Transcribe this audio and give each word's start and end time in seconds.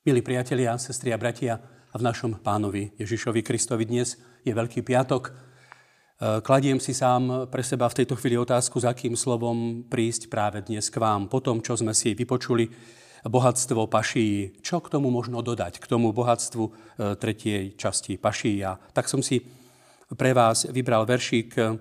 Milí 0.00 0.24
priatelia, 0.24 0.80
sestri 0.80 1.12
a 1.12 1.20
bratia, 1.20 1.60
v 1.92 2.00
našom 2.00 2.40
pánovi 2.40 2.88
Ježišovi 2.96 3.44
Kristovi 3.44 3.84
dnes 3.84 4.16
je 4.40 4.48
Veľký 4.48 4.80
piatok. 4.80 5.28
E, 5.28 5.32
kladiem 6.40 6.80
si 6.80 6.96
sám 6.96 7.52
pre 7.52 7.60
seba 7.60 7.84
v 7.84 8.00
tejto 8.00 8.16
chvíli 8.16 8.40
otázku, 8.40 8.80
s 8.80 8.88
akým 8.88 9.12
slovom 9.12 9.84
prísť 9.92 10.32
práve 10.32 10.64
dnes 10.64 10.88
k 10.88 10.96
vám, 10.96 11.28
po 11.28 11.44
tom, 11.44 11.60
čo 11.60 11.76
sme 11.76 11.92
si 11.92 12.16
vypočuli 12.16 12.72
bohatstvo 13.28 13.92
paší. 13.92 14.56
Čo 14.64 14.80
k 14.80 14.88
tomu 14.88 15.12
možno 15.12 15.44
dodať, 15.44 15.76
k 15.76 15.84
tomu 15.84 16.16
bohatstvu 16.16 16.64
e, 16.64 16.70
tretej 17.20 17.76
časti 17.76 18.16
paší. 18.16 18.64
A 18.64 18.80
tak 18.96 19.04
som 19.04 19.20
si 19.20 19.44
pre 20.16 20.32
vás 20.32 20.64
vybral 20.64 21.04
veršík 21.04 21.60
e, 21.60 21.76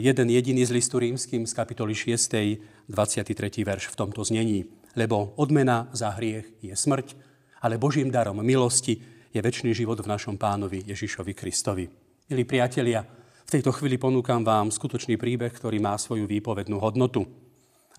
jeden 0.00 0.32
jediný 0.32 0.64
z 0.64 0.72
listu 0.72 0.96
rímským 0.96 1.44
z 1.44 1.52
kapitoly 1.52 1.92
6. 1.92 2.88
23. 2.88 3.28
verš 3.60 3.92
v 3.92 3.98
tomto 4.00 4.24
znení 4.24 4.79
lebo 4.96 5.34
odmena 5.38 5.90
za 5.94 6.14
hriech 6.14 6.62
je 6.62 6.74
smrť, 6.74 7.14
ale 7.62 7.78
Božím 7.78 8.10
darom 8.10 8.40
milosti 8.40 8.98
je 9.30 9.38
väčší 9.38 9.70
život 9.76 10.00
v 10.02 10.10
našom 10.10 10.34
pánovi 10.34 10.82
Ježišovi 10.90 11.32
Kristovi. 11.36 11.86
Milí 12.30 12.42
priatelia, 12.46 13.06
v 13.46 13.50
tejto 13.50 13.74
chvíli 13.74 13.98
ponúkam 13.98 14.42
vám 14.46 14.70
skutočný 14.70 15.18
príbeh, 15.18 15.50
ktorý 15.50 15.78
má 15.82 15.98
svoju 15.98 16.26
výpovednú 16.26 16.78
hodnotu. 16.78 17.26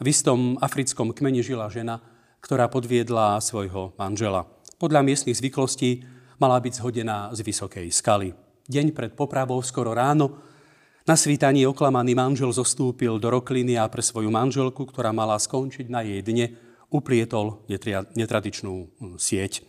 V 0.01 0.05
istom 0.07 0.55
africkom 0.59 1.11
kmeni 1.11 1.43
žila 1.43 1.67
žena, 1.67 1.99
ktorá 2.41 2.67
podviedla 2.71 3.37
svojho 3.43 3.93
manžela. 3.99 4.47
Podľa 4.81 5.05
miestnych 5.05 5.37
zvyklostí 5.37 6.01
mala 6.41 6.57
byť 6.57 6.73
zhodená 6.81 7.29
z 7.37 7.45
vysokej 7.45 7.87
skaly. 7.93 8.33
Deň 8.65 8.95
pred 8.97 9.11
popravou 9.13 9.61
skoro 9.61 9.93
ráno 9.93 10.41
na 11.01 11.17
svítaní 11.17 11.65
oklamaný 11.65 12.13
manžel 12.13 12.53
zostúpil 12.53 13.17
do 13.17 13.33
rokliny 13.33 13.73
a 13.73 13.89
pre 13.89 14.05
svoju 14.05 14.29
manželku, 14.29 14.85
ktorá 14.85 15.09
mala 15.09 15.33
skončiť 15.41 15.89
na 15.89 16.05
jej 16.05 16.21
dne, 16.21 16.53
uplietol 16.91 17.63
netradičnú 18.13 18.75
hm, 18.99 19.15
sieť. 19.17 19.63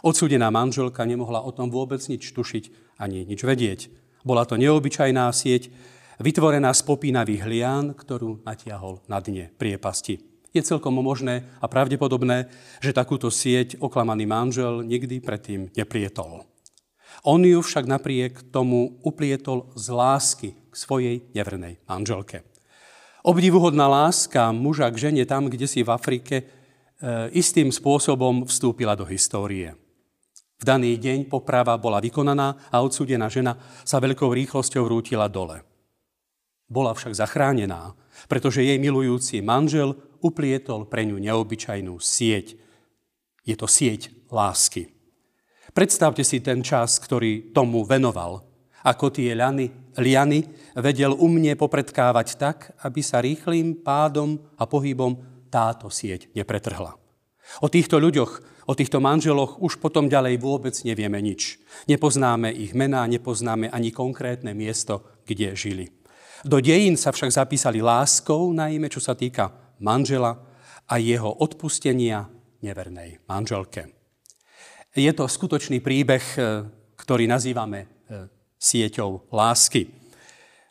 Odsúdená 0.00 0.48
manželka 0.54 1.02
nemohla 1.02 1.42
o 1.42 1.50
tom 1.50 1.74
vôbec 1.74 1.98
nič 2.06 2.30
tušiť 2.30 2.96
ani 3.02 3.26
nič 3.26 3.42
vedieť. 3.42 3.90
Bola 4.22 4.46
to 4.46 4.54
neobyčajná 4.54 5.26
sieť, 5.34 5.74
vytvorená 6.22 6.70
z 6.70 6.82
popínavých 6.86 7.42
hlian, 7.46 7.94
ktorú 7.94 8.46
natiahol 8.46 9.02
na 9.10 9.18
dne 9.18 9.50
priepasti. 9.58 10.22
Je 10.54 10.62
celkom 10.64 10.96
možné 10.96 11.44
a 11.60 11.66
pravdepodobné, 11.68 12.48
že 12.80 12.96
takúto 12.96 13.28
sieť 13.28 13.78
oklamaný 13.78 14.24
manžel 14.24 14.80
nikdy 14.86 15.20
predtým 15.20 15.70
neprietol. 15.74 16.46
On 17.26 17.42
ju 17.42 17.58
však 17.58 17.84
napriek 17.90 18.54
tomu 18.54 19.02
uplietol 19.02 19.74
z 19.74 19.86
lásky 19.90 20.50
k 20.54 20.74
svojej 20.74 21.16
nevernej 21.34 21.82
manželke. 21.90 22.46
Obdivuhodná 23.26 23.90
láska 23.90 24.54
muža 24.54 24.88
k 24.94 25.10
žene 25.10 25.26
tam, 25.26 25.50
kde 25.50 25.66
si 25.66 25.82
v 25.82 25.90
Afrike, 25.90 26.46
istým 27.30 27.70
spôsobom 27.70 28.46
vstúpila 28.46 28.98
do 28.98 29.06
histórie. 29.06 29.74
V 30.58 30.64
daný 30.66 30.98
deň 30.98 31.30
poprava 31.30 31.78
bola 31.78 32.02
vykonaná 32.02 32.70
a 32.74 32.76
odsúdená 32.82 33.30
žena 33.30 33.54
sa 33.86 34.02
veľkou 34.02 34.26
rýchlosťou 34.26 34.90
rútila 34.90 35.30
dole. 35.30 35.62
Bola 36.66 36.92
však 36.92 37.14
zachránená, 37.14 37.94
pretože 38.26 38.66
jej 38.66 38.76
milujúci 38.76 39.38
manžel 39.38 39.94
uplietol 40.18 40.90
pre 40.90 41.06
ňu 41.06 41.22
neobyčajnú 41.22 41.94
sieť. 42.02 42.58
Je 43.46 43.54
to 43.54 43.70
sieť 43.70 44.10
lásky. 44.34 44.90
Predstavte 45.70 46.26
si 46.26 46.42
ten 46.42 46.58
čas, 46.66 46.98
ktorý 46.98 47.54
tomu 47.54 47.86
venoval. 47.86 48.42
Ako 48.82 49.14
tie 49.14 49.38
liany, 49.38 49.70
liany 49.94 50.42
vedel 50.74 51.14
u 51.14 51.30
mne 51.30 51.54
popredkávať 51.54 52.28
tak, 52.34 52.74
aby 52.82 53.00
sa 53.00 53.22
rýchlým 53.22 53.78
pádom 53.78 54.42
a 54.58 54.66
pohybom 54.66 55.37
táto 55.48 55.88
sieť 55.88 56.30
nepretrhla. 56.32 56.96
O 57.64 57.68
týchto 57.72 57.96
ľuďoch, 57.96 58.32
o 58.68 58.72
týchto 58.76 59.00
manželoch 59.00 59.56
už 59.58 59.80
potom 59.80 60.06
ďalej 60.12 60.36
vôbec 60.38 60.76
nevieme 60.84 61.18
nič. 61.24 61.56
Nepoznáme 61.88 62.52
ich 62.52 62.76
mená, 62.76 63.08
nepoznáme 63.08 63.72
ani 63.72 63.88
konkrétne 63.90 64.52
miesto, 64.52 65.04
kde 65.24 65.56
žili. 65.56 65.86
Do 66.46 66.62
dejín 66.62 66.94
sa 66.94 67.10
však 67.10 67.34
zapísali 67.34 67.82
láskou, 67.82 68.54
najmä 68.54 68.86
čo 68.92 69.02
sa 69.02 69.16
týka 69.18 69.50
manžela 69.82 70.38
a 70.86 70.94
jeho 71.00 71.32
odpustenia 71.42 72.30
nevernej 72.62 73.24
manželke. 73.26 73.90
Je 74.94 75.10
to 75.12 75.26
skutočný 75.26 75.82
príbeh, 75.82 76.24
e, 76.34 76.40
ktorý 76.94 77.26
nazývame 77.26 77.80
e, 77.84 77.86
sieťou 78.58 79.30
lásky 79.30 79.97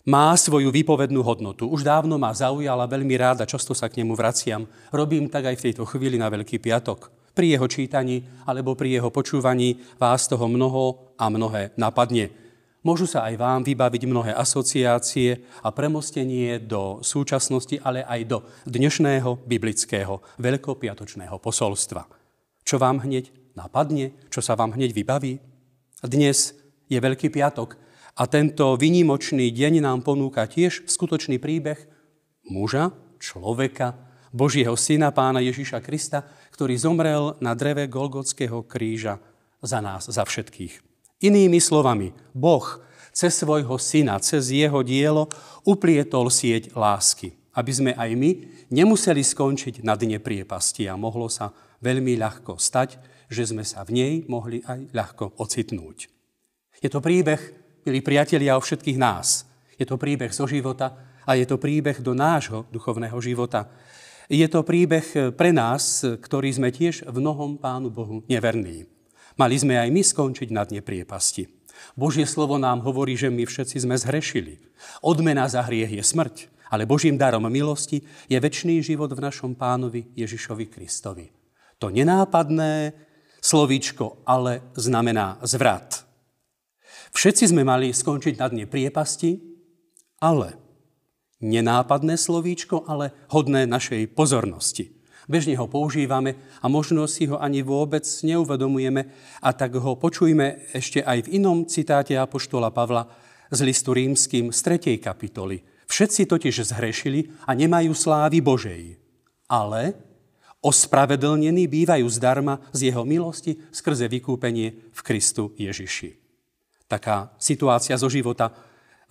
má 0.08 0.32
svoju 0.40 0.72
výpovednú 0.72 1.20
hodnotu. 1.20 1.68
Už 1.68 1.84
dávno 1.84 2.16
ma 2.16 2.32
zaujal 2.32 2.80
a 2.80 2.88
veľmi 2.88 3.12
rád 3.20 3.44
a 3.44 3.50
často 3.50 3.76
sa 3.76 3.92
k 3.92 4.00
nemu 4.00 4.16
vraciam. 4.16 4.64
Robím 4.96 5.28
tak 5.28 5.52
aj 5.52 5.60
v 5.60 5.66
tejto 5.68 5.84
chvíli 5.84 6.16
na 6.16 6.32
Veľký 6.32 6.64
piatok. 6.64 7.12
Pri 7.36 7.52
jeho 7.52 7.68
čítaní 7.68 8.24
alebo 8.48 8.72
pri 8.74 8.98
jeho 8.98 9.12
počúvaní 9.12 9.84
vás 10.00 10.32
toho 10.32 10.48
mnoho 10.48 11.12
a 11.20 11.28
mnohé 11.28 11.76
napadne. 11.76 12.32
Môžu 12.88 13.04
sa 13.04 13.28
aj 13.28 13.36
vám 13.36 13.62
vybaviť 13.68 14.08
mnohé 14.08 14.32
asociácie 14.32 15.44
a 15.60 15.76
premostenie 15.76 16.64
do 16.64 17.04
súčasnosti, 17.04 17.76
ale 17.84 18.08
aj 18.08 18.22
do 18.32 18.38
dnešného 18.64 19.44
biblického 19.44 20.24
veľkopiatočného 20.40 21.36
posolstva. 21.36 22.08
Čo 22.64 22.80
vám 22.80 23.04
hneď 23.04 23.28
napadne? 23.60 24.16
Čo 24.32 24.40
sa 24.40 24.56
vám 24.56 24.72
hneď 24.72 24.96
vybaví? 24.96 25.44
Dnes 26.00 26.56
je 26.88 26.96
Veľký 26.96 27.28
piatok 27.28 27.76
a 28.18 28.24
tento 28.26 28.74
vynimočný 28.74 29.54
deň 29.54 29.86
nám 29.86 30.02
ponúka 30.02 30.50
tiež 30.50 30.90
skutočný 30.90 31.38
príbeh 31.38 31.78
muža, 32.50 32.90
človeka, 33.22 33.94
Božieho 34.34 34.74
syna, 34.74 35.14
pána 35.14 35.40
Ježiša 35.40 35.80
Krista, 35.86 36.26
ktorý 36.52 36.76
zomrel 36.76 37.38
na 37.38 37.54
dreve 37.54 37.86
Golgotského 37.86 38.66
kríža 38.66 39.22
za 39.62 39.80
nás, 39.80 40.10
za 40.10 40.26
všetkých. 40.26 40.82
Inými 41.22 41.62
slovami, 41.62 42.14
Boh 42.34 42.66
cez 43.14 43.34
svojho 43.38 43.78
syna, 43.82 44.22
cez 44.22 44.54
jeho 44.54 44.82
dielo 44.86 45.30
uplietol 45.66 46.30
sieť 46.30 46.74
lásky, 46.78 47.34
aby 47.58 47.72
sme 47.74 47.92
aj 47.98 48.14
my 48.14 48.30
nemuseli 48.70 49.26
skončiť 49.26 49.82
na 49.82 49.98
dne 49.98 50.22
priepasti 50.22 50.86
a 50.86 50.94
mohlo 50.94 51.26
sa 51.26 51.54
veľmi 51.82 52.18
ľahko 52.18 52.62
stať, 52.62 53.02
že 53.30 53.50
sme 53.50 53.66
sa 53.66 53.82
v 53.82 53.98
nej 53.98 54.14
mohli 54.30 54.62
aj 54.66 54.94
ľahko 54.94 55.38
ocitnúť. 55.42 56.10
Je 56.78 56.90
to 56.94 57.02
príbeh 57.02 57.57
milí 57.88 58.04
priatelia, 58.04 58.60
o 58.60 58.62
všetkých 58.62 59.00
nás. 59.00 59.48
Je 59.80 59.88
to 59.88 59.96
príbeh 59.96 60.28
zo 60.36 60.44
života 60.44 60.92
a 61.24 61.40
je 61.40 61.48
to 61.48 61.56
príbeh 61.56 62.04
do 62.04 62.12
nášho 62.12 62.68
duchovného 62.68 63.16
života. 63.24 63.72
Je 64.28 64.44
to 64.52 64.60
príbeh 64.60 65.32
pre 65.40 65.56
nás, 65.56 66.04
ktorí 66.04 66.52
sme 66.52 66.68
tiež 66.68 67.08
v 67.08 67.16
mnohom 67.24 67.56
Pánu 67.56 67.88
Bohu 67.88 68.28
neverní. 68.28 68.92
Mali 69.40 69.56
sme 69.56 69.80
aj 69.80 69.88
my 69.88 70.04
skončiť 70.04 70.52
na 70.52 70.68
dne 70.68 70.84
priepasti. 70.84 71.48
Božie 71.96 72.28
slovo 72.28 72.60
nám 72.60 72.84
hovorí, 72.84 73.16
že 73.16 73.32
my 73.32 73.48
všetci 73.48 73.88
sme 73.88 73.96
zhrešili. 73.96 74.60
Odmena 75.00 75.48
za 75.48 75.64
hriech 75.64 75.96
je 75.96 76.04
smrť, 76.04 76.36
ale 76.68 76.84
Božím 76.84 77.16
darom 77.16 77.48
milosti 77.48 78.04
je 78.28 78.36
väčší 78.36 78.84
život 78.84 79.16
v 79.16 79.24
našom 79.24 79.56
pánovi 79.56 80.12
Ježišovi 80.12 80.68
Kristovi. 80.68 81.32
To 81.80 81.88
nenápadné 81.88 82.92
slovíčko 83.40 84.28
ale 84.28 84.76
znamená 84.76 85.40
zvrat. 85.48 85.97
Všetci 87.16 87.56
sme 87.56 87.64
mali 87.64 87.96
skončiť 87.96 88.36
na 88.40 88.48
dne 88.52 88.66
priepasti, 88.68 89.40
ale 90.20 90.58
nenápadné 91.40 92.18
slovíčko, 92.18 92.84
ale 92.90 93.14
hodné 93.30 93.70
našej 93.70 94.12
pozornosti. 94.18 94.98
Bežne 95.28 95.60
ho 95.60 95.68
používame 95.68 96.40
a 96.64 96.72
možno 96.72 97.04
si 97.04 97.28
ho 97.28 97.36
ani 97.36 97.60
vôbec 97.60 98.08
neuvedomujeme 98.24 99.12
a 99.44 99.50
tak 99.52 99.76
ho 99.76 100.00
počujme 100.00 100.72
ešte 100.72 101.04
aj 101.04 101.28
v 101.28 101.44
inom 101.44 101.68
citáte 101.68 102.16
Apoštola 102.16 102.72
Pavla 102.72 103.12
z 103.52 103.60
listu 103.68 103.92
rímským 103.92 104.56
z 104.56 104.60
3. 104.88 105.04
kapitoly. 105.04 105.68
Všetci 105.88 106.32
totiž 106.32 106.72
zhrešili 106.72 107.32
a 107.44 107.52
nemajú 107.52 107.92
slávy 107.92 108.40
Božej, 108.40 108.96
ale 109.52 110.00
ospravedlnení 110.64 111.68
bývajú 111.68 112.08
zdarma 112.08 112.64
z 112.72 112.92
jeho 112.92 113.04
milosti 113.04 113.60
skrze 113.72 114.08
vykúpenie 114.08 114.92
v 114.96 115.00
Kristu 115.04 115.52
Ježiši 115.60 116.27
taká 116.88 117.36
situácia 117.38 118.00
zo 118.00 118.08
života 118.08 118.56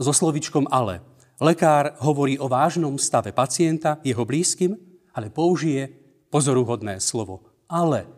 so 0.01 0.13
slovičkom 0.13 0.69
ale. 0.73 1.05
Lekár 1.37 2.01
hovorí 2.01 2.41
o 2.41 2.49
vážnom 2.49 2.97
stave 2.97 3.33
pacienta, 3.33 4.01
jeho 4.01 4.25
blízkym, 4.25 4.77
ale 5.13 5.29
použije 5.29 5.93
pozoruhodné 6.33 7.01
slovo. 7.01 7.45
Ale 7.69 8.09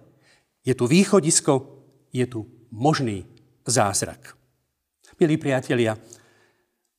je 0.62 0.75
tu 0.75 0.87
východisko, 0.87 1.82
je 2.14 2.26
tu 2.31 2.46
možný 2.70 3.26
zázrak. 3.66 4.38
Milí 5.19 5.34
priatelia, 5.34 5.99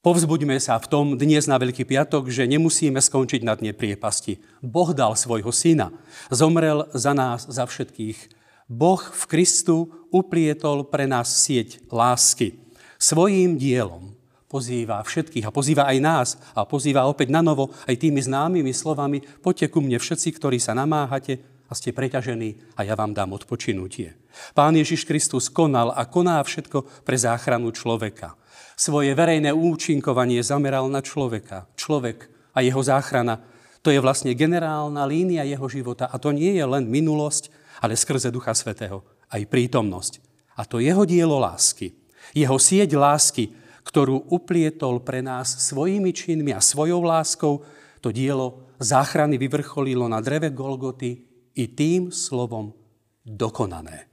povzbuďme 0.04 0.60
sa 0.60 0.76
v 0.76 0.90
tom 0.92 1.06
dnes 1.16 1.48
na 1.48 1.56
Veľký 1.56 1.88
piatok, 1.88 2.28
že 2.28 2.52
nemusíme 2.52 3.00
skončiť 3.00 3.48
na 3.48 3.56
dne 3.56 3.72
priepasti. 3.72 4.44
Boh 4.60 4.92
dal 4.92 5.16
svojho 5.16 5.56
syna, 5.56 5.96
zomrel 6.28 6.84
za 6.92 7.16
nás, 7.16 7.48
za 7.48 7.64
všetkých 7.64 8.39
Boh 8.70 9.02
v 9.02 9.24
Kristu 9.26 9.90
uplietol 10.14 10.86
pre 10.86 11.10
nás 11.10 11.26
sieť 11.26 11.82
lásky. 11.90 12.54
Svojím 13.02 13.58
dielom 13.58 14.14
pozýva 14.46 15.02
všetkých 15.02 15.50
a 15.50 15.54
pozýva 15.54 15.90
aj 15.90 15.98
nás 15.98 16.30
a 16.54 16.70
pozýva 16.70 17.10
opäť 17.10 17.34
na 17.34 17.42
novo 17.42 17.74
aj 17.90 17.98
tými 17.98 18.22
známymi 18.22 18.70
slovami 18.70 19.26
poďte 19.42 19.74
ku 19.74 19.82
mne 19.82 19.98
všetci, 19.98 20.38
ktorí 20.38 20.62
sa 20.62 20.78
namáhate 20.78 21.42
a 21.70 21.74
ste 21.74 21.94
preťažení 21.94 22.78
a 22.78 22.86
ja 22.86 22.94
vám 22.94 23.14
dám 23.14 23.34
odpočinutie. 23.34 24.14
Pán 24.54 24.78
Ježiš 24.78 25.06
Kristus 25.06 25.50
konal 25.50 25.90
a 25.90 26.06
koná 26.06 26.38
všetko 26.42 27.06
pre 27.06 27.18
záchranu 27.18 27.74
človeka. 27.74 28.38
Svoje 28.78 29.18
verejné 29.18 29.50
účinkovanie 29.50 30.46
zameral 30.46 30.86
na 30.94 31.02
človeka. 31.02 31.66
Človek 31.74 32.30
a 32.54 32.66
jeho 32.66 32.82
záchrana, 32.82 33.42
to 33.80 33.90
je 33.90 34.00
vlastne 34.04 34.36
generálna 34.36 35.08
línia 35.08 35.48
jeho 35.48 35.68
života 35.72 36.12
a 36.12 36.20
to 36.20 36.36
nie 36.36 36.60
je 36.60 36.66
len 36.68 36.88
minulosť, 36.88 37.48
ale 37.80 37.96
skrze 37.96 38.28
Ducha 38.32 38.52
Svetého 38.52 39.04
aj 39.32 39.48
prítomnosť. 39.48 40.14
A 40.60 40.68
to 40.68 40.84
jeho 40.84 41.08
dielo 41.08 41.40
lásky, 41.40 41.96
jeho 42.36 42.60
sieť 42.60 43.00
lásky, 43.00 43.56
ktorú 43.88 44.28
uplietol 44.28 45.00
pre 45.00 45.24
nás 45.24 45.64
svojimi 45.72 46.12
činmi 46.12 46.52
a 46.52 46.60
svojou 46.60 47.00
láskou, 47.00 47.64
to 48.04 48.12
dielo 48.12 48.68
záchrany 48.80 49.40
vyvrcholilo 49.40 50.12
na 50.12 50.20
dreve 50.20 50.52
Golgoty 50.52 51.24
i 51.56 51.64
tým 51.72 52.12
slovom 52.12 52.76
dokonané. 53.24 54.12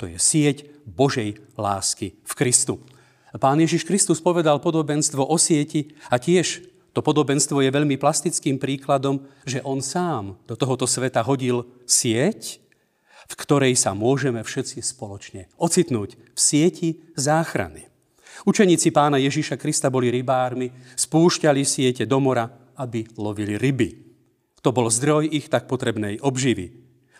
To 0.00 0.08
je 0.08 0.16
sieť 0.16 0.66
Božej 0.88 1.38
lásky 1.54 2.18
v 2.24 2.32
Kristu. 2.32 2.80
Pán 3.36 3.60
Ježiš 3.60 3.88
Kristus 3.88 4.20
povedal 4.20 4.60
podobenstvo 4.60 5.24
o 5.24 5.36
sieti 5.40 5.96
a 6.12 6.20
tiež 6.20 6.71
to 6.92 7.00
podobenstvo 7.00 7.64
je 7.64 7.72
veľmi 7.72 7.96
plastickým 7.96 8.60
príkladom, 8.60 9.24
že 9.48 9.64
on 9.64 9.80
sám 9.80 10.36
do 10.44 10.52
tohoto 10.52 10.84
sveta 10.84 11.24
hodil 11.24 11.64
sieť, 11.88 12.60
v 13.32 13.34
ktorej 13.34 13.72
sa 13.80 13.96
môžeme 13.96 14.44
všetci 14.44 14.84
spoločne 14.84 15.48
ocitnúť 15.56 16.20
v 16.36 16.38
sieti 16.38 17.00
záchrany. 17.16 17.88
Učeníci 18.44 18.92
pána 18.92 19.16
Ježiša 19.16 19.56
Krista 19.56 19.88
boli 19.88 20.12
rybármi, 20.12 20.68
spúšťali 20.98 21.62
siete 21.64 22.04
do 22.04 22.18
mora, 22.20 22.48
aby 22.76 23.08
lovili 23.16 23.56
ryby. 23.56 23.88
To 24.60 24.74
bol 24.74 24.92
zdroj 24.92 25.32
ich 25.32 25.48
tak 25.48 25.70
potrebnej 25.70 26.20
obživy. 26.20 26.66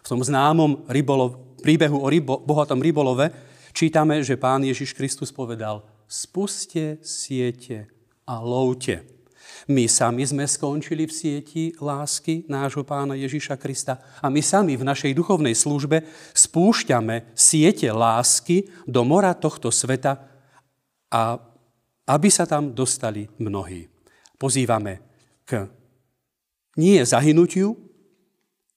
V 0.02 0.06
tom 0.06 0.20
známom 0.20 0.84
rybolov, 0.90 1.58
príbehu 1.62 1.96
o 2.02 2.08
rybo, 2.10 2.42
bohatom 2.42 2.82
rybolove 2.82 3.30
čítame, 3.72 4.20
že 4.20 4.36
pán 4.36 4.66
Ježiš 4.66 4.92
Kristus 4.92 5.30
povedal 5.30 5.86
spuste 6.10 7.00
siete 7.00 7.88
a 8.28 8.42
lovte. 8.42 9.21
My 9.70 9.86
sami 9.86 10.26
sme 10.26 10.42
skončili 10.42 11.06
v 11.06 11.12
sieti 11.14 11.64
lásky 11.78 12.42
nášho 12.50 12.82
pána 12.82 13.14
Ježiša 13.14 13.54
Krista 13.60 14.02
a 14.18 14.26
my 14.26 14.42
sami 14.42 14.74
v 14.74 14.82
našej 14.82 15.14
duchovnej 15.14 15.54
službe 15.54 16.02
spúšťame 16.34 17.30
siete 17.38 17.86
lásky 17.94 18.66
do 18.90 19.06
mora 19.06 19.30
tohto 19.38 19.70
sveta 19.70 20.18
a 21.12 21.38
aby 22.10 22.28
sa 22.32 22.42
tam 22.48 22.74
dostali 22.74 23.30
mnohí. 23.38 23.86
Pozývame 24.34 24.98
k 25.46 25.70
nie 26.74 26.98
zahynutiu 27.04 27.78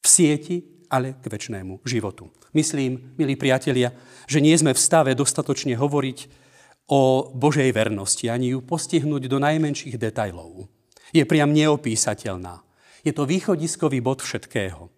v 0.04 0.06
sieti, 0.06 0.58
ale 0.92 1.18
k 1.18 1.26
väčšnému 1.26 1.82
životu. 1.82 2.30
Myslím, 2.54 3.18
milí 3.18 3.34
priatelia, 3.34 3.90
že 4.30 4.44
nie 4.44 4.54
sme 4.54 4.78
v 4.78 4.80
stave 4.80 5.12
dostatočne 5.18 5.74
hovoriť 5.74 6.46
o 6.94 7.34
Božej 7.34 7.74
vernosti, 7.74 8.30
ani 8.30 8.54
ju 8.54 8.62
postihnúť 8.62 9.26
do 9.26 9.42
najmenších 9.42 9.98
detajlov. 9.98 10.70
Je 11.14 11.22
priam 11.28 11.52
neopísateľná. 11.54 12.66
Je 13.06 13.14
to 13.14 13.30
východiskový 13.30 14.02
bod 14.02 14.26
všetkého. 14.26 14.90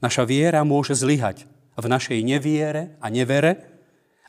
Naša 0.00 0.24
viera 0.24 0.64
môže 0.64 0.96
zlyhať 0.96 1.44
v 1.76 1.86
našej 1.88 2.20
neviere 2.24 2.96
a 3.04 3.12
nevere, 3.12 3.68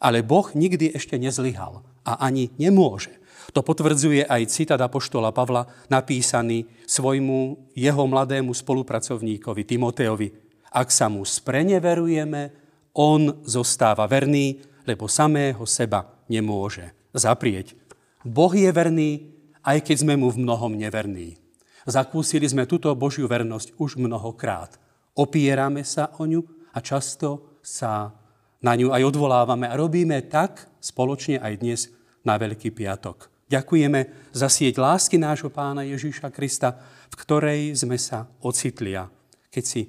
ale 0.01 0.25
Boh 0.25 0.51
nikdy 0.51 0.92
ešte 0.92 1.16
nezlyhal 1.16 1.86
a 2.04 2.19
ani 2.19 2.51
nemôže. 2.60 3.22
To 3.51 3.63
potvrdzuje 3.63 4.28
aj 4.28 4.51
citát 4.51 4.80
Apoštola 4.80 5.36
Pavla, 5.36 5.68
napísaný 5.92 6.68
svojmu 6.88 7.72
jeho 7.75 8.04
mladému 8.07 8.56
spolupracovníkovi 8.56 9.63
Timoteovi. 9.68 10.28
Ak 10.72 10.88
sa 10.88 11.12
mu 11.12 11.28
spreneverujeme, 11.28 12.51
on 12.95 13.44
zostáva 13.44 14.07
verný, 14.07 14.63
lebo 14.88 15.07
samého 15.07 15.63
seba 15.68 16.24
nemôže 16.31 16.92
zaprieť. 17.12 17.75
Boh 18.24 18.51
je 18.51 18.72
verný, 18.72 19.31
aj 19.61 19.77
keď 19.85 19.97
sme 20.05 20.17
mu 20.17 20.29
v 20.33 20.41
mnohom 20.41 20.73
neverní. 20.73 21.37
Zakúsili 21.85 22.45
sme 22.45 22.69
túto 22.69 22.93
Božiu 22.93 23.25
vernosť 23.25 23.77
už 23.81 23.97
mnohokrát. 23.97 24.77
Opierame 25.17 25.81
sa 25.81 26.13
o 26.21 26.29
ňu 26.29 26.45
a 26.73 26.79
často 26.79 27.59
sa 27.65 28.13
na 28.61 28.77
ňu 28.77 28.93
aj 28.93 29.01
odvolávame 29.01 29.65
a 29.65 29.77
robíme 29.77 30.21
tak 30.29 30.69
spoločne 30.77 31.41
aj 31.41 31.53
dnes 31.57 31.79
na 32.21 32.37
Veľký 32.37 32.69
piatok. 32.69 33.29
Ďakujeme 33.49 34.31
za 34.31 34.47
sieť 34.47 34.79
lásky 34.79 35.19
nášho 35.19 35.51
pána 35.51 35.83
Ježíša 35.83 36.31
Krista, 36.31 36.79
v 37.11 37.15
ktorej 37.19 37.61
sme 37.75 37.99
sa 37.99 38.29
ocitli. 38.39 38.95
A 38.95 39.11
keď 39.51 39.63
si 39.65 39.81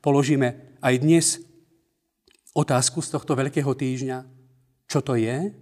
položíme 0.00 0.78
aj 0.80 0.94
dnes 1.02 1.26
otázku 2.56 3.04
z 3.04 3.12
tohto 3.12 3.36
veľkého 3.36 3.68
týždňa, 3.76 4.24
čo 4.88 5.04
to 5.04 5.20
je, 5.20 5.52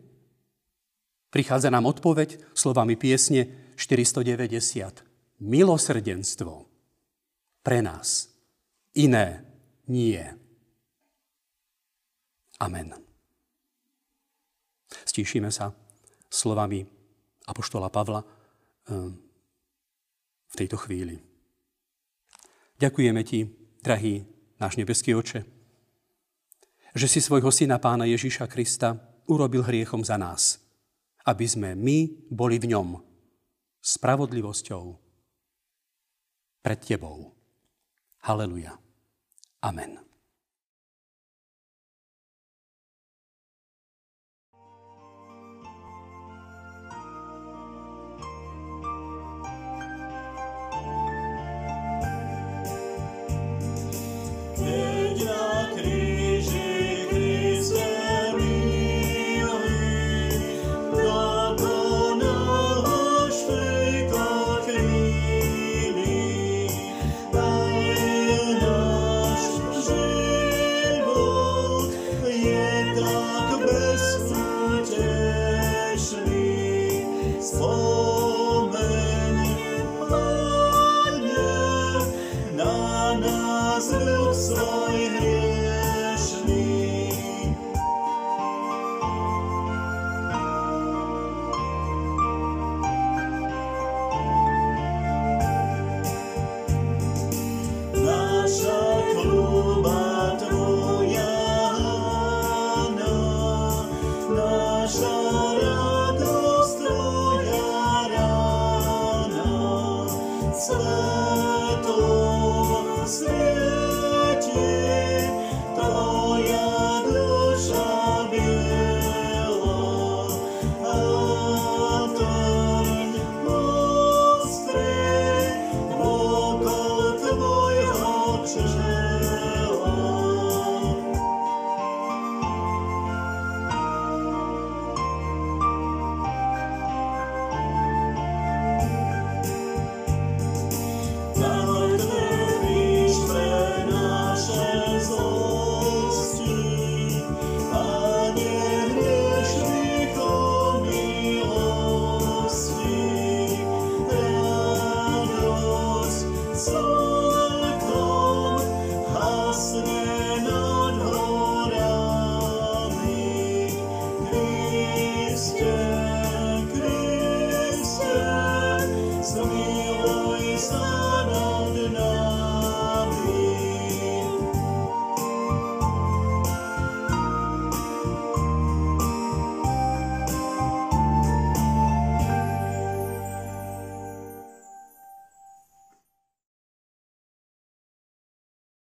prichádza 1.39 1.71
nám 1.71 1.87
odpoveď 1.87 2.51
slovami 2.51 2.99
piesne 2.99 3.71
490. 3.79 5.07
Milosrdenstvo 5.39 6.67
pre 7.63 7.79
nás. 7.79 8.27
Iné 8.99 9.47
nie. 9.87 10.19
Amen. 12.59 12.91
Stíšime 15.07 15.55
sa 15.55 15.71
slovami 16.27 16.83
Apoštola 17.47 17.87
Pavla 17.87 18.27
ehm, 18.91 19.15
v 20.51 20.55
tejto 20.59 20.75
chvíli. 20.75 21.23
Ďakujeme 22.83 23.23
ti, 23.23 23.47
drahý 23.79 24.27
náš 24.59 24.75
nebeský 24.75 25.15
oče, 25.15 25.47
že 26.99 27.07
si 27.07 27.23
svojho 27.23 27.55
syna 27.55 27.79
pána 27.79 28.11
Ježíša 28.11 28.51
Krista 28.51 28.99
urobil 29.31 29.63
hriechom 29.63 30.03
za 30.03 30.19
nás, 30.19 30.68
aby 31.29 31.45
sme 31.45 31.77
my 31.77 32.09
boli 32.33 32.57
v 32.57 32.73
ňom 32.73 32.97
spravodlivosťou 33.85 34.85
pred 36.65 36.81
tebou. 36.81 37.37
Haleluja. 38.25 38.81
Amen. 39.61 40.08